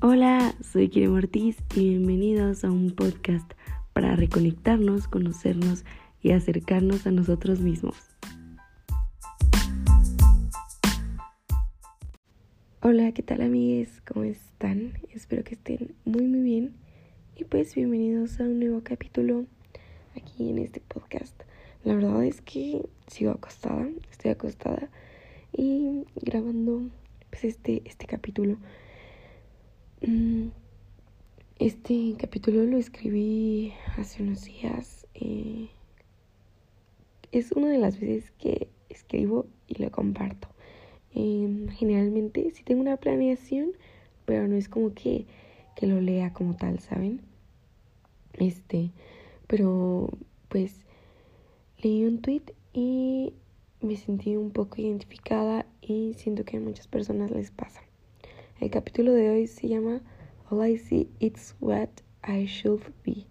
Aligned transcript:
Hola, 0.00 0.54
soy 0.60 0.90
Kire 0.90 1.08
Ortiz 1.08 1.56
y 1.74 1.88
bienvenidos 1.88 2.62
a 2.62 2.70
un 2.70 2.92
podcast 2.92 3.50
para 3.92 4.14
reconectarnos, 4.14 5.08
conocernos 5.08 5.84
y 6.22 6.30
acercarnos 6.30 7.08
a 7.08 7.10
nosotros 7.10 7.58
mismos. 7.58 7.96
Hola, 12.80 13.10
¿qué 13.10 13.24
tal 13.24 13.42
amigues? 13.42 14.00
¿Cómo 14.06 14.22
están? 14.22 14.92
Espero 15.12 15.42
que 15.42 15.56
estén 15.56 15.96
muy 16.04 16.22
muy 16.22 16.42
bien 16.42 16.74
y 17.34 17.42
pues 17.42 17.74
bienvenidos 17.74 18.38
a 18.38 18.44
un 18.44 18.60
nuevo 18.60 18.82
capítulo 18.84 19.46
aquí 20.14 20.48
en 20.48 20.58
este 20.58 20.80
podcast. 20.80 21.34
La 21.82 21.96
verdad 21.96 22.22
es 22.22 22.40
que 22.40 22.88
sigo 23.08 23.32
acostada, 23.32 23.88
estoy 24.12 24.30
acostada 24.30 24.90
y 25.52 26.04
grabando 26.22 26.82
pues 27.30 27.42
este, 27.42 27.82
este 27.84 28.06
capítulo 28.06 28.58
este 31.58 32.14
capítulo 32.18 32.64
lo 32.64 32.78
escribí 32.78 33.72
hace 33.96 34.22
unos 34.22 34.44
días. 34.44 35.06
Eh, 35.14 35.68
es 37.32 37.52
una 37.52 37.68
de 37.68 37.78
las 37.78 37.98
veces 37.98 38.30
que 38.38 38.68
escribo 38.88 39.46
y 39.66 39.82
lo 39.82 39.90
comparto. 39.90 40.48
Em, 41.14 41.68
generalmente 41.68 42.50
sí 42.54 42.62
tengo 42.62 42.80
una 42.80 42.96
planeación, 42.96 43.72
pero 44.24 44.46
no 44.46 44.56
es 44.56 44.68
como 44.68 44.94
que, 44.94 45.26
que 45.74 45.86
lo 45.86 46.00
lea 46.00 46.32
como 46.32 46.54
tal, 46.54 46.78
¿saben? 46.78 47.20
Este, 48.34 48.92
pero 49.48 50.10
pues 50.48 50.82
leí 51.82 52.04
un 52.04 52.20
tweet 52.20 52.54
y 52.72 53.32
me 53.80 53.96
sentí 53.96 54.36
un 54.36 54.52
poco 54.52 54.80
identificada 54.80 55.66
y 55.80 56.14
siento 56.14 56.44
que 56.44 56.58
a 56.58 56.60
muchas 56.60 56.86
personas 56.86 57.30
les 57.30 57.50
pasa. 57.50 57.87
El 58.60 58.70
capítulo 58.70 59.12
de 59.12 59.30
hoy 59.30 59.46
se 59.46 59.68
llama 59.68 60.00
All 60.50 60.68
I 60.68 60.78
See 60.78 61.08
It's 61.20 61.54
What 61.60 61.90
I 62.26 62.46
Should 62.46 62.82
Be. 63.06 63.24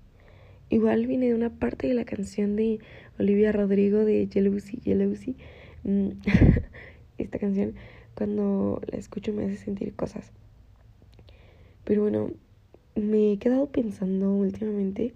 Igual 0.69 1.05
viene 1.05 1.27
de 1.27 1.35
una 1.35 1.49
parte 1.49 1.87
de 1.87 1.93
la 1.93 2.05
canción 2.05 2.55
de 2.55 2.79
Olivia 3.19 3.51
Rodrigo 3.51 4.05
de 4.05 4.29
Jealousy, 4.31 4.79
Jealousy. 4.85 5.35
Mm, 5.83 6.11
esta 7.17 7.39
canción, 7.39 7.75
cuando 8.15 8.81
la 8.89 8.97
escucho, 8.97 9.33
me 9.33 9.43
hace 9.43 9.57
sentir 9.57 9.93
cosas. 9.95 10.31
Pero 11.83 12.03
bueno, 12.03 12.31
me 12.95 13.33
he 13.33 13.37
quedado 13.37 13.67
pensando 13.67 14.31
últimamente 14.33 15.13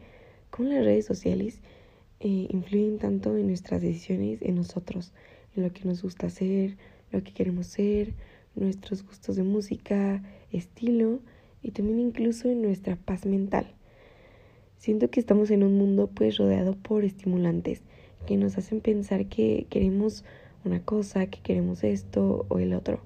cómo 0.50 0.68
las 0.68 0.84
redes 0.84 1.06
sociales 1.06 1.62
eh, 2.20 2.48
influyen 2.50 2.98
tanto 2.98 3.38
en 3.38 3.48
nuestras 3.48 3.82
decisiones, 3.82 4.42
en 4.42 4.56
nosotros, 4.56 5.14
en 5.56 5.64
lo 5.64 5.72
que 5.72 5.86
nos 5.86 6.02
gusta 6.04 6.28
hacer, 6.28 6.76
lo 7.14 7.24
que 7.24 7.32
queremos 7.32 7.68
ser, 7.68 8.14
nuestros 8.56 9.04
gustos 9.06 9.36
de 9.36 9.44
música, 9.44 10.24
estilo 10.52 11.20
y 11.62 11.72
también 11.72 12.00
incluso 12.00 12.50
en 12.50 12.62
nuestra 12.62 12.96
paz 12.96 13.26
mental. 13.26 13.68
Siento 14.78 15.10
que 15.10 15.20
estamos 15.20 15.52
en 15.52 15.64
un 15.64 15.78
mundo 15.78 16.08
pues 16.08 16.38
rodeado 16.38 16.76
por 16.76 17.04
estimulantes 17.04 17.82
que 18.26 18.38
nos 18.38 18.58
hacen 18.58 18.82
pensar 18.82 19.28
que 19.28 19.68
queremos 19.70 20.24
una 20.66 20.84
cosa, 20.84 21.28
que 21.28 21.40
queremos 21.42 21.84
esto 21.84 22.46
o 22.50 22.60
el 22.60 22.74
otro. 22.74 23.02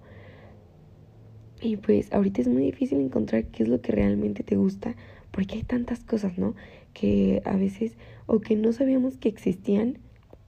Y 1.62 1.78
pues 1.78 2.12
ahorita 2.14 2.42
es 2.42 2.48
muy 2.48 2.64
difícil 2.64 3.00
encontrar 3.00 3.46
qué 3.46 3.64
es 3.64 3.70
lo 3.70 3.82
que 3.82 3.92
realmente 3.92 4.44
te 4.44 4.56
gusta 4.56 4.96
porque 5.32 5.56
hay 5.56 5.64
tantas 5.64 6.04
cosas, 6.04 6.38
¿no? 6.38 6.56
Que 6.94 7.42
a 7.46 7.58
veces 7.58 7.98
o 8.26 8.40
que 8.40 8.56
no 8.56 8.72
sabíamos 8.72 9.18
que 9.18 9.30
existían, 9.30 10.00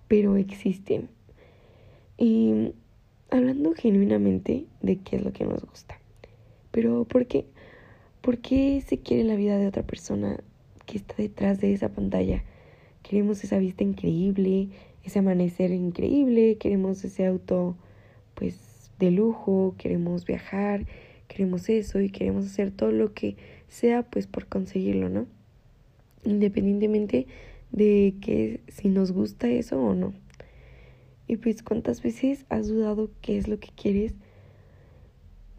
pero 0.08 0.38
existen. 0.38 1.10
Y 2.18 2.74
hablando 3.30 3.74
genuinamente 3.74 4.66
de 4.82 4.98
qué 4.98 5.18
es 5.18 5.24
lo 5.24 5.34
que 5.34 5.46
nos 5.46 5.64
gusta. 5.64 6.00
Pero 6.72 7.06
¿por 7.06 7.28
qué? 7.28 7.46
¿Por 8.22 8.40
qué 8.40 8.84
se 8.86 9.00
quiere 9.00 9.24
la 9.24 9.36
vida 9.36 9.58
de 9.58 9.68
otra 9.68 9.84
persona 9.84 10.40
que 10.86 10.98
está 10.98 11.16
detrás 11.18 11.60
de 11.60 11.74
esa 11.74 11.90
pantalla? 11.90 12.44
Queremos 13.04 13.44
esa 13.44 13.58
vista 13.58 13.84
increíble, 13.84 14.70
ese 15.04 15.20
amanecer 15.20 15.72
increíble, 15.72 16.58
queremos 16.58 17.04
ese 17.04 17.26
auto 17.26 17.78
pues 18.36 18.92
de 19.00 19.12
lujo, 19.12 19.76
queremos 19.78 20.26
viajar, 20.26 20.86
queremos 21.28 21.70
eso 21.70 22.02
y 22.02 22.10
queremos 22.10 22.46
hacer 22.46 22.72
todo 22.72 22.92
lo 22.92 23.14
que 23.14 23.38
sea 23.68 24.04
pues 24.04 24.28
por 24.28 24.48
conseguirlo, 24.48 25.10
¿no? 25.10 25.28
Independientemente 26.24 27.28
de 27.72 28.16
que 28.22 28.62
si 28.68 28.90
nos 28.90 29.12
gusta 29.12 29.48
eso 29.50 29.82
o 29.82 29.94
no. 29.94 30.14
Y 31.28 31.38
pues 31.38 31.62
cuántas 31.62 32.02
veces 32.02 32.46
has 32.50 32.68
dudado 32.68 33.10
qué 33.22 33.38
es 33.38 33.48
lo 33.48 33.60
que 33.60 33.70
quieres. 33.76 34.14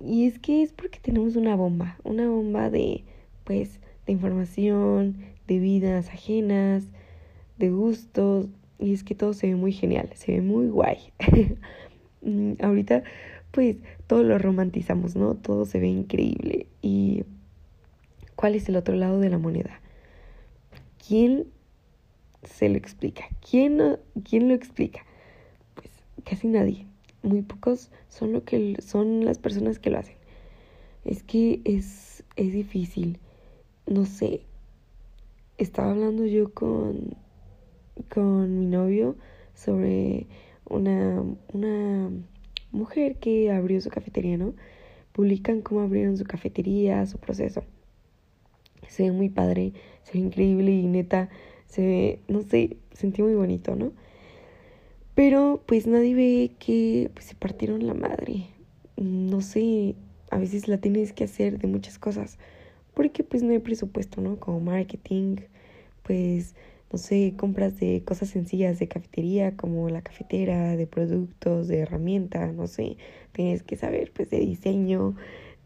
Y 0.02 0.26
es 0.26 0.38
que 0.38 0.62
es 0.62 0.72
porque 0.72 0.98
tenemos 1.00 1.36
una 1.36 1.56
bomba, 1.56 1.98
una 2.04 2.28
bomba 2.28 2.70
de 2.70 3.04
pues 3.44 3.80
de 4.06 4.12
información, 4.12 5.16
de 5.46 5.58
vidas 5.58 6.08
ajenas, 6.08 6.84
de 7.58 7.70
gustos, 7.70 8.46
y 8.78 8.92
es 8.92 9.02
que 9.02 9.14
todo 9.14 9.32
se 9.32 9.48
ve 9.48 9.56
muy 9.56 9.72
genial, 9.72 10.10
se 10.14 10.32
ve 10.32 10.40
muy 10.40 10.68
guay. 10.68 10.98
Mm, 12.20 12.54
ahorita 12.60 13.04
pues 13.52 13.76
todo 14.08 14.24
lo 14.24 14.38
romantizamos, 14.38 15.14
¿no? 15.14 15.36
Todo 15.36 15.64
se 15.66 15.78
ve 15.78 15.86
increíble. 15.86 16.66
¿Y 16.82 17.22
cuál 18.34 18.56
es 18.56 18.68
el 18.68 18.74
otro 18.74 18.96
lado 18.96 19.20
de 19.20 19.30
la 19.30 19.38
moneda? 19.38 19.80
¿Quién 21.06 21.46
se 22.42 22.68
lo 22.68 22.76
explica? 22.76 23.24
¿Quién, 23.48 23.98
quién 24.28 24.48
lo 24.48 24.54
explica? 24.54 25.04
Casi 26.24 26.48
nadie. 26.48 26.86
Muy 27.22 27.42
pocos 27.42 27.90
son 28.08 28.32
lo 28.32 28.44
que 28.44 28.76
son 28.80 29.24
las 29.24 29.38
personas 29.38 29.78
que 29.78 29.90
lo 29.90 29.98
hacen. 29.98 30.16
Es 31.04 31.22
que 31.22 31.60
es, 31.64 32.24
es 32.36 32.52
difícil. 32.52 33.18
No 33.86 34.04
sé. 34.06 34.42
Estaba 35.56 35.90
hablando 35.90 36.24
yo 36.26 36.52
con, 36.52 37.16
con 38.08 38.60
mi 38.60 38.66
novio 38.66 39.16
sobre 39.54 40.26
una, 40.68 41.24
una 41.52 42.10
mujer 42.70 43.16
que 43.16 43.50
abrió 43.50 43.80
su 43.80 43.90
cafetería, 43.90 44.36
¿no? 44.36 44.54
Publican 45.12 45.62
cómo 45.62 45.80
abrieron 45.80 46.16
su 46.16 46.24
cafetería, 46.24 47.04
su 47.06 47.18
proceso. 47.18 47.64
Se 48.86 49.04
ve 49.04 49.12
muy 49.12 49.28
padre, 49.28 49.72
se 50.04 50.12
ve 50.12 50.20
increíble 50.20 50.70
y 50.70 50.86
neta, 50.86 51.28
se 51.66 51.84
ve, 51.84 52.20
no 52.28 52.42
sé, 52.42 52.76
sentí 52.92 53.22
muy 53.22 53.34
bonito, 53.34 53.74
¿no? 53.74 53.92
Pero 55.18 55.64
pues 55.66 55.88
nadie 55.88 56.14
ve 56.14 56.52
que 56.60 57.10
pues, 57.12 57.26
se 57.26 57.34
partieron 57.34 57.84
la 57.88 57.92
madre. 57.94 58.46
No 58.96 59.40
sé, 59.40 59.96
a 60.30 60.38
veces 60.38 60.68
la 60.68 60.78
tienes 60.78 61.12
que 61.12 61.24
hacer 61.24 61.58
de 61.58 61.66
muchas 61.66 61.98
cosas. 61.98 62.38
Porque 62.94 63.24
pues 63.24 63.42
no 63.42 63.50
hay 63.50 63.58
presupuesto, 63.58 64.20
¿no? 64.20 64.38
Como 64.38 64.60
marketing, 64.60 65.38
pues 66.04 66.54
no 66.92 67.00
sé, 67.00 67.34
compras 67.36 67.80
de 67.80 68.04
cosas 68.04 68.28
sencillas 68.28 68.78
de 68.78 68.86
cafetería, 68.86 69.56
como 69.56 69.88
la 69.88 70.02
cafetera, 70.02 70.76
de 70.76 70.86
productos, 70.86 71.66
de 71.66 71.80
herramienta, 71.80 72.52
no 72.52 72.68
sé. 72.68 72.96
Tienes 73.32 73.64
que 73.64 73.74
saber 73.74 74.12
pues 74.12 74.30
de 74.30 74.38
diseño, 74.38 75.16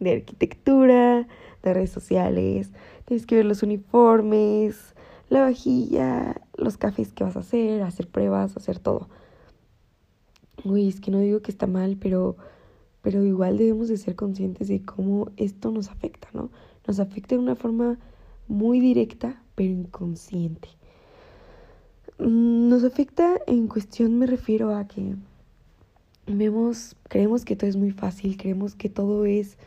de 0.01 0.13
arquitectura, 0.13 1.29
de 1.63 1.75
redes 1.75 1.91
sociales. 1.91 2.71
Tienes 3.05 3.27
que 3.27 3.35
ver 3.35 3.45
los 3.45 3.63
uniformes, 3.63 4.95
la 5.29 5.43
vajilla, 5.43 6.41
los 6.57 6.79
cafés 6.79 7.13
que 7.13 7.25
vas 7.25 7.37
a 7.37 7.41
hacer, 7.41 7.83
hacer 7.83 8.09
pruebas, 8.09 8.57
hacer 8.57 8.79
todo. 8.79 9.11
Uy, 10.65 10.89
es 10.89 11.01
que 11.01 11.11
no 11.11 11.19
digo 11.19 11.41
que 11.41 11.51
está 11.51 11.67
mal, 11.67 11.97
pero, 12.01 12.37
pero 13.03 13.25
igual 13.25 13.59
debemos 13.59 13.89
de 13.89 13.97
ser 13.97 14.15
conscientes 14.15 14.69
de 14.69 14.83
cómo 14.83 15.31
esto 15.37 15.71
nos 15.73 15.91
afecta, 15.91 16.29
¿no? 16.33 16.51
Nos 16.87 17.01
afecta 17.01 17.35
de 17.35 17.41
una 17.41 17.57
forma 17.57 17.99
muy 18.47 18.79
directa, 18.79 19.43
pero 19.57 19.71
inconsciente. 19.71 20.69
Mm, 22.19 22.69
nos 22.69 22.85
afecta 22.85 23.41
en 23.47 23.67
cuestión, 23.67 24.19
me 24.19 24.27
refiero 24.27 24.75
a 24.77 24.87
que 24.87 25.17
vemos, 26.27 26.95
creemos 27.09 27.45
que 27.45 27.57
todo 27.57 27.69
es 27.69 27.77
muy 27.77 27.91
fácil, 27.91 28.37
creemos 28.37 28.77
que 28.77 28.89
todo 28.89 29.25
es, 29.25 29.59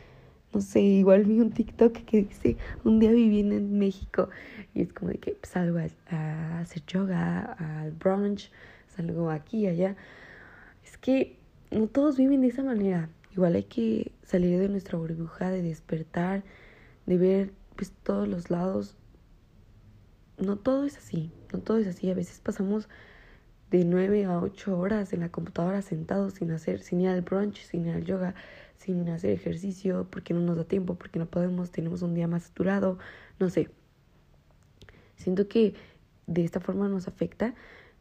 no 0.54 0.62
sé, 0.62 0.80
igual 0.80 1.24
vi 1.24 1.40
un 1.40 1.50
TikTok 1.50 1.92
que 1.92 2.22
dice, 2.22 2.56
un 2.84 3.00
día 3.00 3.12
viviendo 3.12 3.54
en 3.54 3.78
México 3.78 4.30
y 4.74 4.80
es 4.80 4.92
como 4.94 5.10
de 5.10 5.18
que 5.18 5.36
salgo 5.42 5.78
a, 6.10 6.60
hacer 6.60 6.82
yoga, 6.86 7.56
al 7.58 7.92
brunch, 7.92 8.50
salgo 8.88 9.28
aquí 9.28 9.66
allá 9.66 9.94
que 11.06 11.38
no 11.70 11.86
todos 11.86 12.16
viven 12.16 12.40
de 12.40 12.48
esa 12.48 12.64
manera. 12.64 13.08
Igual 13.30 13.54
hay 13.54 13.62
que 13.62 14.10
salir 14.24 14.58
de 14.58 14.68
nuestra 14.68 14.98
burbuja, 14.98 15.50
de 15.50 15.62
despertar, 15.62 16.42
de 17.06 17.16
ver 17.16 17.52
pues 17.76 17.92
todos 18.02 18.26
los 18.26 18.50
lados. 18.50 18.96
No 20.36 20.56
todo 20.56 20.84
es 20.84 20.98
así, 20.98 21.30
no 21.52 21.60
todo 21.60 21.78
es 21.78 21.86
así. 21.86 22.10
A 22.10 22.14
veces 22.14 22.40
pasamos 22.40 22.88
de 23.70 23.84
nueve 23.84 24.24
a 24.24 24.40
ocho 24.40 24.76
horas 24.76 25.12
en 25.12 25.20
la 25.20 25.28
computadora 25.28 25.80
sentados 25.80 26.34
sin 26.34 26.50
hacer, 26.50 26.80
sin 26.80 27.00
ir 27.02 27.10
al 27.10 27.22
brunch, 27.22 27.62
sin 27.62 27.86
ir 27.86 27.94
al 27.94 28.04
yoga, 28.04 28.34
sin 28.76 29.08
hacer 29.08 29.30
ejercicio, 29.30 30.08
porque 30.10 30.34
no 30.34 30.40
nos 30.40 30.56
da 30.56 30.64
tiempo, 30.64 30.96
porque 30.96 31.20
no 31.20 31.26
podemos, 31.26 31.70
tenemos 31.70 32.02
un 32.02 32.14
día 32.14 32.26
más 32.26 32.42
saturado, 32.42 32.98
no 33.38 33.48
sé. 33.48 33.70
Siento 35.14 35.46
que 35.46 35.74
de 36.26 36.44
esta 36.44 36.58
forma 36.58 36.88
nos 36.88 37.06
afecta, 37.06 37.54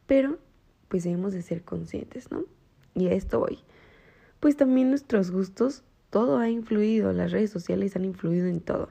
pero 0.08 0.40
pues 0.88 1.04
debemos 1.04 1.34
de 1.34 1.44
ser 1.44 1.64
conscientes, 1.64 2.32
¿no? 2.32 2.46
Y 2.96 3.08
a 3.08 3.14
esto 3.14 3.40
voy. 3.40 3.60
Pues 4.40 4.58
también 4.58 4.90
nuestros 4.90 5.32
gustos 5.32 5.84
todo 6.10 6.38
ha 6.38 6.50
influido, 6.50 7.12
las 7.12 7.32
redes 7.32 7.52
sociales 7.52 7.96
han 7.96 8.06
influido 8.06 8.48
en 8.48 8.62
todo. 8.62 8.90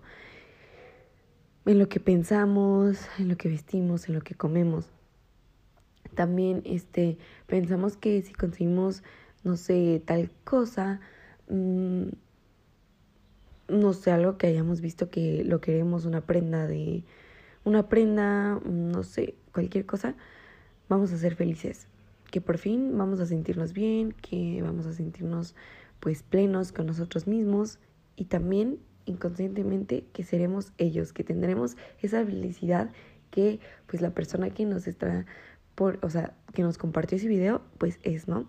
En 1.65 1.79
lo 1.79 1.89
que 1.89 1.99
pensamos, 1.99 3.09
en 3.19 3.29
lo 3.29 3.37
que 3.37 3.49
vestimos, 3.49 4.09
en 4.09 4.15
lo 4.15 4.21
que 4.21 4.35
comemos. 4.35 4.91
También 6.15 6.63
este, 6.67 7.17
pensamos 7.47 7.97
que 7.97 8.21
si 8.21 8.35
conseguimos, 8.35 9.03
no 9.43 9.57
sé, 9.57 10.03
tal 10.05 10.31
cosa, 10.45 11.01
mmm, 11.49 12.09
no 13.69 13.93
sé, 13.95 14.11
algo 14.11 14.37
que 14.37 14.47
hayamos 14.49 14.81
visto 14.81 15.11
que 15.11 15.45
lo 15.45 15.61
queremos, 15.61 16.05
una 16.05 16.21
prenda 16.21 16.67
de, 16.67 17.05
una 17.65 17.89
prenda, 17.89 18.61
no 18.65 19.03
sé, 19.03 19.35
cualquier 19.53 19.87
cosa, 19.87 20.15
vamos 20.89 21.13
a 21.13 21.17
ser 21.17 21.35
felices. 21.35 21.87
Que 22.35 22.41
por 22.41 22.59
fin 22.59 22.99
vamos 22.99 23.21
a 23.21 23.27
sentirnos 23.27 23.73
bien, 23.73 24.11
que 24.11 24.61
vamos 24.61 24.87
a 24.87 24.93
sentirnos 24.93 25.55
pues 26.01 26.25
plenos 26.25 26.73
con 26.73 26.87
nosotros 26.87 27.29
mismos 27.29 27.79
y 28.17 28.25
también 28.25 28.81
inconscientemente 29.05 30.07
que 30.13 30.25
seremos 30.25 30.73
ellos, 30.77 31.13
que 31.13 31.23
tendremos 31.23 31.77
esa 32.03 32.25
felicidad 32.27 32.91
que 33.31 33.61
pues 33.87 34.03
la 34.03 34.11
persona 34.11 34.51
que 34.51 34.65
nos 34.65 34.89
está 34.89 35.27
por, 35.77 36.01
o 36.03 36.11
sea, 36.11 36.35
que 36.53 36.63
nos 36.63 36.77
compartió 36.77 37.19
ese 37.19 37.29
video, 37.29 37.63
pues 37.79 38.01
es, 38.03 38.27
¿no? 38.27 38.49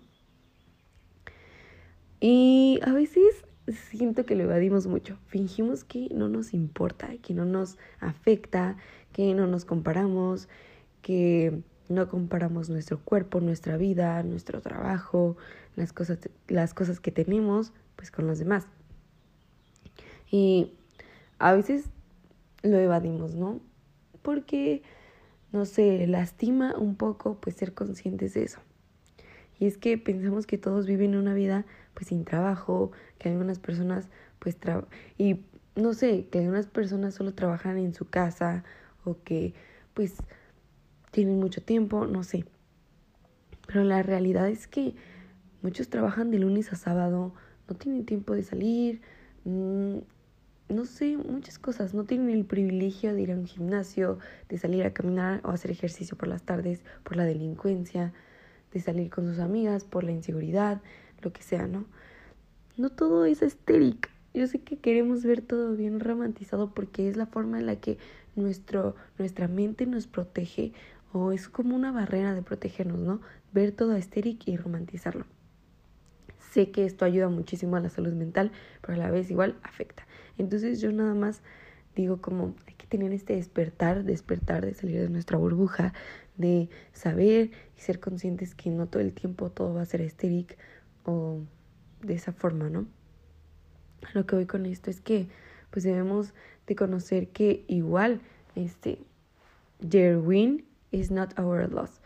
Y 2.18 2.80
a 2.82 2.92
veces 2.92 3.44
siento 3.68 4.26
que 4.26 4.34
lo 4.34 4.42
evadimos 4.42 4.88
mucho. 4.88 5.16
Fingimos 5.26 5.84
que 5.84 6.08
no 6.12 6.28
nos 6.28 6.54
importa, 6.54 7.16
que 7.22 7.34
no 7.34 7.44
nos 7.44 7.78
afecta, 8.00 8.78
que 9.12 9.32
no 9.32 9.46
nos 9.46 9.64
comparamos, 9.64 10.48
que 11.02 11.62
no 11.88 12.08
comparamos 12.08 12.68
nuestro 12.68 12.98
cuerpo, 12.98 13.40
nuestra 13.40 13.76
vida, 13.76 14.22
nuestro 14.22 14.60
trabajo, 14.60 15.36
las 15.76 15.92
cosas, 15.92 16.18
las 16.48 16.74
cosas 16.74 17.00
que 17.00 17.10
tenemos, 17.10 17.72
pues 17.96 18.10
con 18.10 18.26
los 18.26 18.38
demás. 18.38 18.66
Y 20.30 20.72
a 21.38 21.52
veces 21.52 21.84
lo 22.62 22.78
evadimos, 22.78 23.34
¿no? 23.34 23.60
Porque, 24.22 24.82
no 25.52 25.64
sé, 25.64 26.06
lastima 26.06 26.76
un 26.76 26.96
poco 26.96 27.40
pues 27.40 27.56
ser 27.56 27.74
conscientes 27.74 28.34
de 28.34 28.44
eso. 28.44 28.60
Y 29.58 29.66
es 29.66 29.78
que 29.78 29.96
pensamos 29.96 30.46
que 30.46 30.58
todos 30.58 30.86
viven 30.86 31.16
una 31.16 31.34
vida 31.34 31.64
pues 31.94 32.08
sin 32.08 32.24
trabajo, 32.24 32.90
que 33.18 33.30
algunas 33.30 33.58
personas 33.58 34.08
pues 34.38 34.56
y 35.16 35.40
no 35.74 35.92
sé, 35.92 36.26
que 36.30 36.38
algunas 36.40 36.66
personas 36.66 37.14
solo 37.14 37.34
trabajan 37.34 37.78
en 37.78 37.94
su 37.94 38.08
casa 38.08 38.64
o 39.04 39.16
que 39.22 39.54
pues 39.94 40.16
tienen 41.16 41.40
mucho 41.40 41.62
tiempo, 41.62 42.04
no 42.04 42.22
sé. 42.24 42.44
Pero 43.66 43.84
la 43.84 44.02
realidad 44.02 44.50
es 44.50 44.66
que 44.66 44.94
muchos 45.62 45.88
trabajan 45.88 46.30
de 46.30 46.38
lunes 46.38 46.70
a 46.74 46.76
sábado, 46.76 47.32
no 47.66 47.74
tienen 47.74 48.04
tiempo 48.04 48.34
de 48.34 48.42
salir, 48.42 49.00
mm, 49.44 49.96
no 50.68 50.84
sé, 50.84 51.16
muchas 51.16 51.58
cosas, 51.58 51.94
no 51.94 52.04
tienen 52.04 52.28
el 52.28 52.44
privilegio 52.44 53.14
de 53.14 53.22
ir 53.22 53.32
a 53.32 53.34
un 53.34 53.46
gimnasio, 53.46 54.18
de 54.50 54.58
salir 54.58 54.84
a 54.84 54.92
caminar 54.92 55.40
o 55.42 55.52
hacer 55.52 55.70
ejercicio 55.70 56.18
por 56.18 56.28
las 56.28 56.42
tardes, 56.42 56.82
por 57.02 57.16
la 57.16 57.24
delincuencia, 57.24 58.12
de 58.74 58.80
salir 58.80 59.08
con 59.08 59.26
sus 59.26 59.38
amigas, 59.38 59.84
por 59.84 60.04
la 60.04 60.12
inseguridad, 60.12 60.82
lo 61.22 61.32
que 61.32 61.42
sea, 61.42 61.66
¿no? 61.66 61.86
No 62.76 62.90
todo 62.90 63.24
es 63.24 63.40
estérico. 63.40 64.10
Yo 64.34 64.46
sé 64.48 64.58
que 64.58 64.76
queremos 64.76 65.24
ver 65.24 65.40
todo 65.40 65.76
bien 65.76 65.98
romantizado 65.98 66.74
porque 66.74 67.08
es 67.08 67.16
la 67.16 67.24
forma 67.24 67.58
en 67.58 67.64
la 67.64 67.76
que 67.76 67.96
nuestro, 68.34 68.94
nuestra 69.18 69.48
mente 69.48 69.86
nos 69.86 70.06
protege 70.06 70.74
o 71.16 71.32
es 71.32 71.48
como 71.48 71.74
una 71.74 71.92
barrera 71.92 72.34
de 72.34 72.42
protegernos, 72.42 72.98
¿no? 72.98 73.20
Ver 73.52 73.72
todo 73.72 73.96
estérico 73.96 74.44
y 74.46 74.56
romantizarlo. 74.56 75.24
Sé 76.52 76.70
que 76.70 76.84
esto 76.84 77.04
ayuda 77.04 77.28
muchísimo 77.28 77.76
a 77.76 77.80
la 77.80 77.88
salud 77.88 78.12
mental, 78.12 78.52
pero 78.82 78.94
a 78.94 78.96
la 78.96 79.10
vez 79.10 79.30
igual 79.30 79.56
afecta. 79.62 80.06
Entonces 80.36 80.80
yo 80.80 80.92
nada 80.92 81.14
más 81.14 81.40
digo 81.94 82.20
como 82.20 82.54
hay 82.66 82.74
que 82.74 82.86
tener 82.86 83.12
este 83.12 83.34
despertar, 83.34 84.04
despertar 84.04 84.64
de 84.64 84.74
salir 84.74 85.00
de 85.00 85.08
nuestra 85.08 85.38
burbuja, 85.38 85.94
de 86.36 86.68
saber 86.92 87.50
y 87.76 87.80
ser 87.80 87.98
conscientes 87.98 88.54
que 88.54 88.68
no 88.70 88.86
todo 88.86 89.02
el 89.02 89.14
tiempo 89.14 89.50
todo 89.50 89.74
va 89.74 89.82
a 89.82 89.86
ser 89.86 90.02
estérico 90.02 90.54
o 91.04 91.40
de 92.02 92.14
esa 92.14 92.32
forma, 92.32 92.68
¿no? 92.68 92.86
Lo 94.12 94.26
que 94.26 94.36
voy 94.36 94.46
con 94.46 94.66
esto 94.66 94.90
es 94.90 95.00
que 95.00 95.28
pues 95.70 95.84
debemos 95.84 96.34
de 96.66 96.76
conocer 96.76 97.28
que 97.28 97.64
igual 97.68 98.20
este 98.54 98.98
their 99.80 100.18
win 100.18 100.64
is 100.96 101.10
not 101.10 101.38
our 101.38 101.68
loss. 101.70 102.00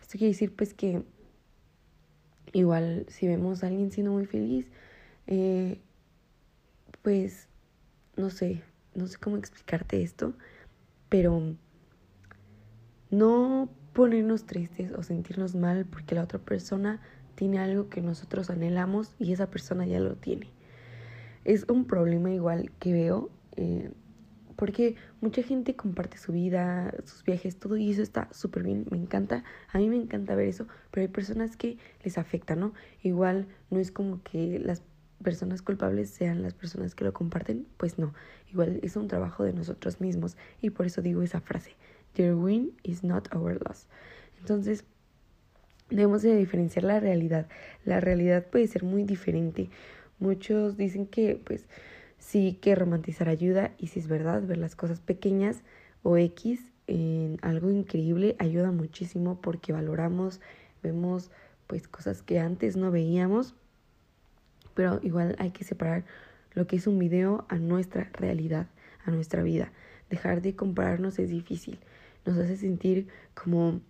Esto 0.00 0.18
quiere 0.18 0.32
decir 0.32 0.54
pues 0.54 0.74
que 0.74 1.02
igual 2.52 3.06
si 3.08 3.26
vemos 3.26 3.62
a 3.62 3.68
alguien 3.68 3.90
siendo 3.90 4.12
muy 4.12 4.26
feliz, 4.26 4.66
eh, 5.26 5.80
pues 7.02 7.48
no 8.16 8.30
sé, 8.30 8.62
no 8.94 9.06
sé 9.06 9.18
cómo 9.18 9.36
explicarte 9.36 10.02
esto, 10.02 10.34
pero 11.08 11.54
no 13.10 13.68
ponernos 13.92 14.46
tristes 14.46 14.92
o 14.92 15.02
sentirnos 15.02 15.54
mal 15.54 15.86
porque 15.86 16.14
la 16.14 16.22
otra 16.22 16.38
persona 16.38 17.00
tiene 17.34 17.58
algo 17.58 17.88
que 17.88 18.00
nosotros 18.00 18.50
anhelamos 18.50 19.14
y 19.18 19.32
esa 19.32 19.50
persona 19.50 19.86
ya 19.86 20.00
lo 20.00 20.16
tiene. 20.16 20.50
Es 21.44 21.66
un 21.68 21.84
problema 21.84 22.30
igual 22.30 22.72
que 22.80 22.92
veo, 22.92 23.30
eh, 23.56 23.90
porque 24.56 24.96
mucha 25.20 25.42
gente 25.42 25.76
comparte 25.76 26.18
su 26.18 26.32
vida, 26.32 26.92
sus 27.04 27.22
viajes, 27.22 27.58
todo 27.58 27.76
y 27.76 27.90
eso 27.90 28.02
está 28.02 28.28
súper 28.32 28.62
bien, 28.64 28.86
me 28.90 28.96
encanta, 28.96 29.44
a 29.72 29.78
mí 29.78 29.88
me 29.88 29.96
encanta 29.96 30.34
ver 30.34 30.48
eso, 30.48 30.66
pero 30.90 31.02
hay 31.02 31.08
personas 31.08 31.56
que 31.56 31.78
les 32.02 32.18
afecta, 32.18 32.56
¿no? 32.56 32.72
Igual 33.02 33.46
no 33.70 33.78
es 33.78 33.92
como 33.92 34.22
que 34.22 34.58
las 34.58 34.82
personas 35.22 35.62
culpables 35.62 36.10
sean 36.10 36.42
las 36.42 36.54
personas 36.54 36.94
que 36.94 37.04
lo 37.04 37.12
comparten, 37.12 37.66
pues 37.76 37.98
no, 37.98 38.14
igual 38.50 38.80
es 38.82 38.96
un 38.96 39.08
trabajo 39.08 39.44
de 39.44 39.52
nosotros 39.52 40.00
mismos 40.00 40.36
y 40.60 40.70
por 40.70 40.86
eso 40.86 41.02
digo 41.02 41.22
esa 41.22 41.40
frase, 41.40 41.76
Your 42.14 42.34
win 42.34 42.72
is 42.82 43.04
not 43.04 43.28
our 43.34 43.60
loss. 43.66 43.88
Entonces, 44.38 44.84
debemos 45.90 46.22
de 46.22 46.34
diferenciar 46.34 46.84
la 46.84 46.98
realidad. 46.98 47.46
La 47.84 48.00
realidad 48.00 48.46
puede 48.46 48.66
ser 48.66 48.84
muy 48.84 49.04
diferente. 49.04 49.68
Muchos 50.18 50.76
dicen 50.76 51.06
que 51.06 51.40
pues 51.44 51.66
sí 52.18 52.58
que 52.60 52.74
romantizar 52.74 53.28
ayuda 53.28 53.72
y 53.78 53.88
si 53.88 54.00
es 54.00 54.08
verdad, 54.08 54.42
ver 54.42 54.58
las 54.58 54.76
cosas 54.76 55.00
pequeñas 55.00 55.62
o 56.02 56.16
X 56.16 56.72
en 56.86 57.38
algo 57.42 57.70
increíble 57.70 58.36
ayuda 58.38 58.70
muchísimo 58.70 59.40
porque 59.40 59.72
valoramos, 59.72 60.40
vemos 60.82 61.30
pues 61.66 61.88
cosas 61.88 62.22
que 62.22 62.38
antes 62.38 62.76
no 62.76 62.90
veíamos, 62.90 63.54
pero 64.74 65.00
igual 65.02 65.34
hay 65.38 65.50
que 65.50 65.64
separar 65.64 66.04
lo 66.52 66.66
que 66.66 66.76
es 66.76 66.86
un 66.86 66.98
video 66.98 67.44
a 67.48 67.56
nuestra 67.56 68.08
realidad, 68.12 68.68
a 69.04 69.10
nuestra 69.10 69.42
vida. 69.42 69.72
Dejar 70.10 70.42
de 70.42 70.54
compararnos 70.54 71.18
es 71.18 71.30
difícil, 71.30 71.80
nos 72.24 72.38
hace 72.38 72.56
sentir 72.56 73.08
como 73.34 73.80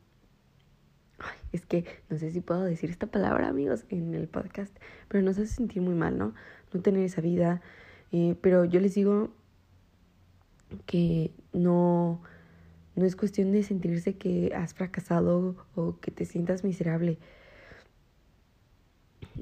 es 1.52 1.64
que 1.64 1.84
no 2.10 2.18
sé 2.18 2.30
si 2.30 2.40
puedo 2.40 2.62
decir 2.64 2.90
esta 2.90 3.06
palabra, 3.06 3.48
amigos, 3.48 3.84
en 3.88 4.14
el 4.14 4.28
podcast, 4.28 4.74
pero 5.08 5.22
nos 5.22 5.38
hace 5.38 5.46
sentir 5.46 5.82
muy 5.82 5.94
mal, 5.94 6.18
¿no? 6.18 6.34
No 6.72 6.82
tener 6.82 7.02
esa 7.02 7.20
vida. 7.20 7.62
Eh, 8.12 8.36
pero 8.40 8.64
yo 8.64 8.80
les 8.80 8.94
digo 8.94 9.30
que 10.86 11.32
no, 11.52 12.20
no 12.94 13.04
es 13.04 13.16
cuestión 13.16 13.52
de 13.52 13.62
sentirse 13.62 14.16
que 14.16 14.52
has 14.54 14.74
fracasado 14.74 15.56
o 15.74 15.98
que 16.00 16.10
te 16.10 16.24
sientas 16.24 16.64
miserable. 16.64 17.18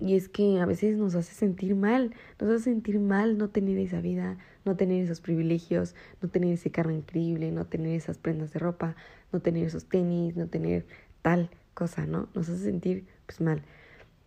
Y 0.01 0.17
es 0.17 0.29
que 0.29 0.61
a 0.61 0.67
veces 0.67 0.97
nos 0.97 1.15
hace 1.15 1.35
sentir 1.35 1.77
mal, 1.77 2.15
nos 2.41 2.51
hace 2.51 2.65
sentir 2.65 2.99
mal 2.99 3.39
no 3.39 3.51
tener 3.51 3.79
esa 3.79 4.01
vida, 4.01 4.39
no 4.65 4.77
tener 4.77 5.05
esos 5.05 5.21
privilegios, 5.21 5.95
no 6.21 6.29
tener 6.29 6.53
ese 6.55 6.71
carro 6.71 6.91
increíble, 6.91 7.53
no 7.53 7.65
tener 7.67 7.95
esas 7.95 8.19
prendas 8.19 8.53
de 8.53 8.59
ropa, 8.59 8.97
no 9.33 9.41
tener 9.41 9.67
esos 9.67 9.87
tenis, 9.87 10.37
no 10.37 10.49
tener 10.49 10.85
tal 11.23 11.49
cosa, 11.75 12.07
¿no? 12.07 12.29
Nos 12.35 12.49
hace 12.49 12.65
sentir 12.65 13.07
pues 13.27 13.41
mal. 13.41 13.63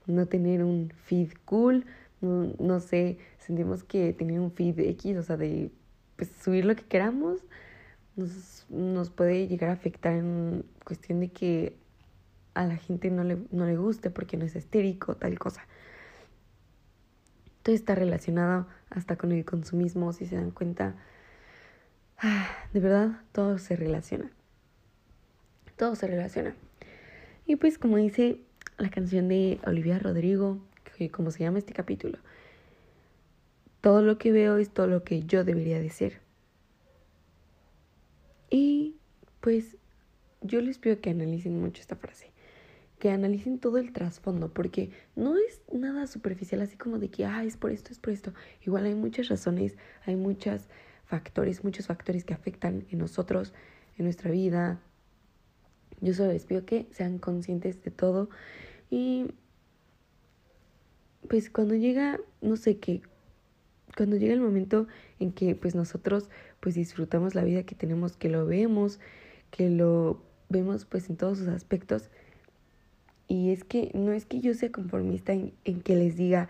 No 0.05 0.25
tener 0.25 0.63
un 0.63 0.93
feed 1.03 1.31
cool, 1.43 1.85
no, 2.21 2.79
sé, 2.79 3.17
sentimos 3.39 3.83
que 3.83 4.13
tener 4.13 4.39
un 4.39 4.51
feed 4.51 4.79
X, 4.79 5.17
o 5.17 5.23
sea, 5.23 5.37
de 5.37 5.71
pues, 6.15 6.31
subir 6.41 6.65
lo 6.65 6.75
que 6.75 6.83
queramos, 6.83 7.41
nos, 8.15 8.65
nos 8.69 9.09
puede 9.09 9.47
llegar 9.47 9.69
a 9.69 9.73
afectar 9.73 10.13
en 10.13 10.65
cuestión 10.83 11.19
de 11.19 11.29
que 11.29 11.75
a 12.53 12.65
la 12.65 12.75
gente 12.75 13.11
no 13.11 13.23
le, 13.23 13.37
no 13.51 13.65
le 13.65 13.77
guste 13.77 14.09
porque 14.09 14.35
no 14.35 14.45
es 14.45 14.55
estérico, 14.55 15.15
tal 15.15 15.37
cosa. 15.37 15.67
Todo 17.61 17.75
está 17.75 17.93
relacionado 17.93 18.67
hasta 18.89 19.15
con 19.15 19.31
el 19.31 19.45
consumismo, 19.45 20.11
si 20.13 20.25
se 20.25 20.37
dan 20.37 20.51
cuenta. 20.51 20.95
Ah, 22.17 22.47
de 22.73 22.79
verdad, 22.79 23.21
todo 23.31 23.59
se 23.59 23.75
relaciona. 23.75 24.31
Todo 25.75 25.95
se 25.95 26.07
relaciona. 26.07 26.55
Y 27.45 27.57
pues 27.57 27.77
como 27.77 27.97
dice 27.97 28.41
la 28.77 28.89
canción 28.89 29.27
de 29.27 29.59
Olivia 29.65 29.99
Rodrigo, 29.99 30.59
como 31.11 31.31
se 31.31 31.39
llama 31.43 31.59
este 31.59 31.73
capítulo, 31.73 32.17
todo 33.81 34.01
lo 34.01 34.17
que 34.17 34.31
veo 34.31 34.57
es 34.57 34.69
todo 34.71 34.87
lo 34.87 35.03
que 35.03 35.23
yo 35.23 35.43
debería 35.43 35.79
de 35.79 35.89
ser. 35.89 36.19
Y 38.49 38.95
pues 39.39 39.77
yo 40.41 40.61
les 40.61 40.77
pido 40.79 40.99
que 41.01 41.09
analicen 41.09 41.59
mucho 41.59 41.81
esta 41.81 41.95
frase. 41.95 42.31
que 42.99 43.11
analicen 43.11 43.59
todo 43.59 43.77
el 43.77 43.93
trasfondo, 43.93 44.51
porque 44.51 44.89
no 45.15 45.37
es 45.37 45.61
nada 45.71 46.07
superficial 46.07 46.61
así 46.61 46.77
como 46.77 46.97
de 46.97 47.09
que, 47.09 47.25
ah, 47.25 47.43
es 47.43 47.55
por 47.55 47.71
esto, 47.71 47.91
es 47.91 47.99
por 47.99 48.11
esto. 48.11 48.33
Igual 48.65 48.85
hay 48.85 48.95
muchas 48.95 49.29
razones, 49.29 49.77
hay 50.05 50.15
muchos 50.15 50.63
factores, 51.05 51.63
muchos 51.63 51.85
factores 51.87 52.25
que 52.25 52.33
afectan 52.33 52.85
en 52.89 52.97
nosotros, 52.99 53.53
en 53.99 54.05
nuestra 54.05 54.31
vida. 54.31 54.79
Yo 56.01 56.13
solo 56.15 56.33
les 56.33 56.45
pido 56.45 56.65
que 56.65 56.87
sean 56.91 57.19
conscientes 57.19 57.83
de 57.83 57.91
todo 57.91 58.29
y 58.89 59.27
pues 61.27 61.49
cuando 61.49 61.75
llega, 61.75 62.19
no 62.41 62.55
sé 62.55 62.77
qué, 62.77 63.01
cuando 63.95 64.15
llega 64.15 64.33
el 64.33 64.41
momento 64.41 64.87
en 65.19 65.31
que 65.31 65.55
pues 65.55 65.75
nosotros 65.75 66.29
pues 66.59 66.75
disfrutamos 66.75 67.35
la 67.35 67.43
vida 67.43 67.63
que 67.63 67.75
tenemos, 67.75 68.15
que 68.15 68.29
lo 68.29 68.45
vemos, 68.45 68.99
que 69.51 69.69
lo 69.69 70.21
vemos 70.49 70.85
pues 70.85 71.09
en 71.09 71.17
todos 71.17 71.39
sus 71.39 71.47
aspectos. 71.47 72.09
Y 73.27 73.51
es 73.51 73.63
que 73.63 73.91
no 73.93 74.13
es 74.13 74.25
que 74.25 74.39
yo 74.39 74.53
sea 74.53 74.71
conformista 74.71 75.33
en, 75.33 75.51
que 75.81 75.95
les 75.95 76.15
diga, 76.15 76.47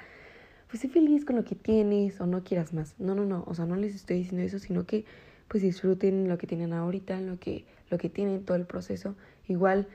pues 0.69 0.81
sé 0.81 0.89
feliz 0.89 1.25
con 1.25 1.35
lo 1.35 1.43
que 1.43 1.55
tienes 1.55 2.19
o 2.21 2.27
no 2.27 2.43
quieras 2.43 2.73
más. 2.73 2.93
No, 2.99 3.15
no, 3.15 3.25
no, 3.25 3.43
o 3.47 3.55
sea, 3.55 3.65
no 3.65 3.75
les 3.75 3.95
estoy 3.95 4.17
diciendo 4.17 4.45
eso, 4.45 4.59
sino 4.59 4.85
que 4.85 5.05
pues 5.47 5.63
disfruten 5.63 6.27
lo 6.27 6.37
que 6.37 6.45
tienen 6.45 6.73
ahorita, 6.73 7.19
lo 7.21 7.39
que, 7.39 7.65
lo 7.89 7.97
que 7.97 8.09
tienen, 8.09 8.43
todo 8.43 8.57
el 8.57 8.65
proceso. 8.65 9.15
Igual 9.47 9.87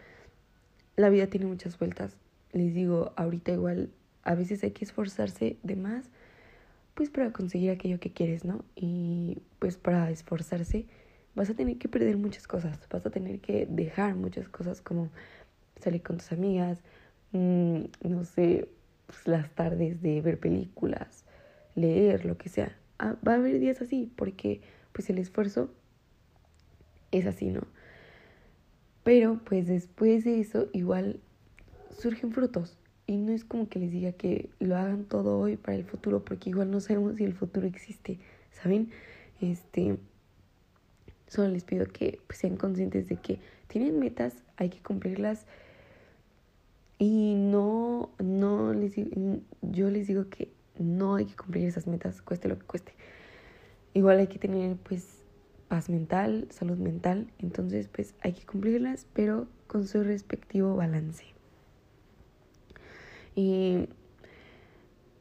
la 0.96 1.10
vida 1.10 1.26
tiene 1.26 1.46
muchas 1.46 1.78
vueltas. 1.78 2.16
Les 2.52 2.74
digo, 2.74 3.12
ahorita 3.16 3.52
igual 3.52 3.90
a 4.24 4.34
veces 4.34 4.62
hay 4.64 4.72
que 4.72 4.84
esforzarse 4.84 5.56
de 5.62 5.76
más, 5.76 6.10
pues 6.94 7.10
para 7.10 7.32
conseguir 7.32 7.70
aquello 7.70 8.00
que 8.00 8.12
quieres, 8.12 8.44
¿no? 8.44 8.64
Y 8.76 9.38
pues 9.58 9.76
para 9.76 10.10
esforzarse 10.10 10.86
vas 11.34 11.50
a 11.50 11.54
tener 11.54 11.78
que 11.78 11.88
perder 11.88 12.16
muchas 12.16 12.46
cosas, 12.46 12.78
vas 12.90 13.06
a 13.06 13.10
tener 13.10 13.40
que 13.40 13.66
dejar 13.66 14.14
muchas 14.14 14.48
cosas 14.48 14.80
como 14.82 15.10
salir 15.80 16.02
con 16.02 16.18
tus 16.18 16.32
amigas, 16.32 16.82
mmm, 17.32 17.84
no 18.02 18.24
sé, 18.24 18.68
pues 19.06 19.26
las 19.26 19.50
tardes 19.50 20.02
de 20.02 20.20
ver 20.20 20.38
películas, 20.38 21.24
leer, 21.74 22.24
lo 22.24 22.36
que 22.36 22.48
sea. 22.48 22.76
Ah, 22.98 23.16
va 23.26 23.32
a 23.32 23.36
haber 23.36 23.58
días 23.58 23.80
así, 23.80 24.12
porque 24.16 24.60
pues 24.92 25.08
el 25.10 25.18
esfuerzo 25.18 25.72
es 27.10 27.26
así, 27.26 27.50
¿no? 27.50 27.62
Pero 29.02 29.40
pues 29.44 29.66
después 29.66 30.24
de 30.24 30.40
eso 30.40 30.68
igual 30.72 31.20
surgen 31.98 32.32
frutos. 32.32 32.78
Y 33.06 33.16
no 33.16 33.32
es 33.32 33.44
como 33.44 33.68
que 33.68 33.78
les 33.78 33.90
diga 33.90 34.12
que 34.12 34.48
lo 34.60 34.76
hagan 34.76 35.04
todo 35.04 35.38
hoy 35.38 35.56
para 35.56 35.76
el 35.76 35.84
futuro, 35.84 36.24
porque 36.24 36.50
igual 36.50 36.70
no 36.70 36.80
sabemos 36.80 37.16
si 37.16 37.24
el 37.24 37.34
futuro 37.34 37.66
existe, 37.66 38.18
¿saben? 38.52 38.90
Este, 39.40 39.96
solo 41.26 41.48
les 41.48 41.64
pido 41.64 41.86
que 41.86 42.20
pues, 42.26 42.38
sean 42.38 42.56
conscientes 42.56 43.08
de 43.08 43.16
que 43.16 43.40
tienen 43.66 43.98
metas, 43.98 44.34
hay 44.56 44.70
que 44.70 44.80
cumplirlas. 44.80 45.46
Y 46.98 47.34
no, 47.34 48.10
no 48.20 48.72
les 48.72 48.94
yo 49.62 49.90
les 49.90 50.06
digo 50.06 50.28
que 50.28 50.48
no 50.78 51.16
hay 51.16 51.24
que 51.24 51.34
cumplir 51.34 51.66
esas 51.66 51.86
metas, 51.86 52.22
cueste 52.22 52.48
lo 52.48 52.58
que 52.58 52.66
cueste. 52.66 52.92
Igual 53.94 54.18
hay 54.18 54.28
que 54.28 54.38
tener 54.38 54.76
pues 54.76 55.18
paz 55.68 55.88
mental, 55.88 56.46
salud 56.50 56.78
mental, 56.78 57.26
entonces 57.38 57.88
pues 57.88 58.14
hay 58.20 58.34
que 58.34 58.44
cumplirlas, 58.44 59.06
pero 59.14 59.48
con 59.66 59.86
su 59.86 60.04
respectivo 60.04 60.76
balance. 60.76 61.31
Y 63.34 63.88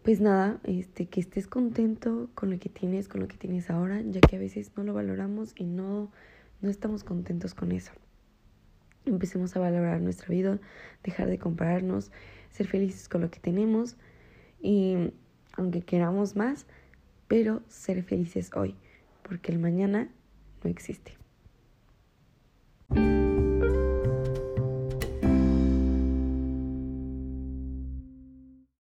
pues 0.04 0.20
nada, 0.20 0.60
este, 0.64 1.06
que 1.06 1.20
estés 1.20 1.48
contento 1.48 2.30
con 2.34 2.50
lo 2.50 2.60
que 2.60 2.70
tienes, 2.70 3.08
con 3.08 3.22
lo 3.22 3.28
que 3.28 3.38
tienes 3.38 3.70
ahora, 3.70 4.02
ya 4.02 4.20
que 4.20 4.36
a 4.36 4.40
veces 4.40 4.72
no 4.76 4.84
lo 4.84 4.94
valoramos 4.94 5.54
y 5.56 5.66
no, 5.66 6.12
no 6.62 6.70
estamos 6.70 7.04
contentos 7.04 7.54
con 7.54 7.72
eso. 7.72 7.92
Empecemos 9.06 9.56
a 9.56 9.60
valorar 9.60 10.02
nuestra 10.02 10.30
vida, 10.30 10.60
dejar 11.04 11.28
de 11.30 11.38
compararnos, 11.38 12.12
ser 12.50 12.68
felices 12.68 13.10
con 13.10 13.22
lo 13.22 13.30
que 13.30 13.40
tenemos 13.40 13.96
y 14.60 15.14
aunque 15.54 15.82
queramos 15.82 16.36
más, 16.36 16.66
pero 17.28 17.62
ser 17.68 18.04
felices 18.04 18.52
hoy, 18.56 18.76
porque 19.24 19.52
el 19.52 19.60
mañana 19.60 20.10
no 20.64 20.70
existe. 20.70 21.21